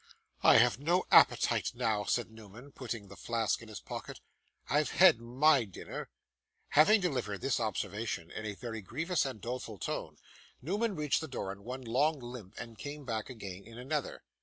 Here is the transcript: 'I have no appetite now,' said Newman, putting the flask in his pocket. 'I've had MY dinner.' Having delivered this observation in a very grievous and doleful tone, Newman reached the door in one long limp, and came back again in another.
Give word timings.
'I 0.41 0.57
have 0.57 0.79
no 0.79 1.03
appetite 1.11 1.73
now,' 1.75 2.05
said 2.05 2.31
Newman, 2.31 2.71
putting 2.71 3.07
the 3.07 3.15
flask 3.15 3.61
in 3.61 3.67
his 3.69 3.79
pocket. 3.79 4.19
'I've 4.67 4.89
had 4.93 5.19
MY 5.21 5.65
dinner.' 5.65 6.09
Having 6.69 7.01
delivered 7.01 7.41
this 7.41 7.59
observation 7.59 8.31
in 8.31 8.43
a 8.43 8.55
very 8.55 8.81
grievous 8.81 9.27
and 9.27 9.39
doleful 9.39 9.77
tone, 9.77 10.17
Newman 10.59 10.95
reached 10.95 11.21
the 11.21 11.27
door 11.27 11.51
in 11.51 11.63
one 11.63 11.83
long 11.83 12.17
limp, 12.19 12.55
and 12.57 12.79
came 12.79 13.05
back 13.05 13.29
again 13.29 13.63
in 13.63 13.77
another. 13.77 14.23